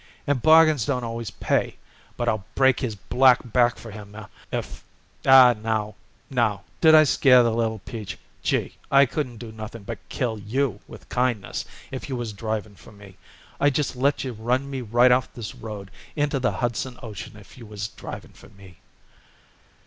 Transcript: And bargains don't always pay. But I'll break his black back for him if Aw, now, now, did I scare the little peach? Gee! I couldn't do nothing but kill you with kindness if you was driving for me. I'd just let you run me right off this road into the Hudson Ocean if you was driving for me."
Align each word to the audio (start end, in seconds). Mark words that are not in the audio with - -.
And 0.25 0.41
bargains 0.41 0.83
don't 0.87 1.03
always 1.03 1.29
pay. 1.29 1.75
But 2.17 2.27
I'll 2.27 2.43
break 2.55 2.79
his 2.79 2.95
black 2.95 3.37
back 3.53 3.77
for 3.77 3.91
him 3.91 4.17
if 4.51 4.83
Aw, 5.27 5.53
now, 5.53 5.93
now, 6.27 6.63
did 6.81 6.95
I 6.95 7.03
scare 7.03 7.43
the 7.43 7.53
little 7.53 7.77
peach? 7.85 8.17
Gee! 8.41 8.77
I 8.89 9.05
couldn't 9.05 9.37
do 9.37 9.51
nothing 9.51 9.83
but 9.83 9.99
kill 10.09 10.39
you 10.39 10.79
with 10.87 11.07
kindness 11.09 11.65
if 11.91 12.09
you 12.09 12.15
was 12.15 12.33
driving 12.33 12.73
for 12.73 12.91
me. 12.91 13.17
I'd 13.59 13.75
just 13.75 13.95
let 13.95 14.23
you 14.23 14.33
run 14.33 14.71
me 14.71 14.81
right 14.81 15.11
off 15.11 15.31
this 15.35 15.53
road 15.53 15.91
into 16.15 16.39
the 16.39 16.53
Hudson 16.53 16.97
Ocean 17.03 17.37
if 17.37 17.55
you 17.59 17.67
was 17.67 17.89
driving 17.89 18.31
for 18.33 18.49
me." 18.49 18.79